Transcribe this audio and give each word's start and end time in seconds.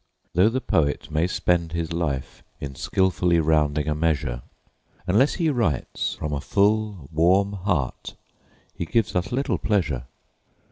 Though 0.33 0.49
the 0.49 0.61
poet 0.61 1.11
may 1.11 1.27
spend 1.27 1.73
his 1.73 1.93
life 1.93 2.41
in 2.59 2.73
skilfully 2.73 3.39
rounding 3.39 3.87
a 3.87 3.93
measure, 3.93 4.41
Unless 5.05 5.35
he 5.35 5.51
writes 5.51 6.15
from 6.15 6.33
a 6.33 6.41
full, 6.41 7.07
warm 7.11 7.53
heart 7.53 8.15
he 8.73 8.83
gives 8.85 9.15
us 9.15 9.31
little 9.31 9.59
pleasure. 9.59 10.05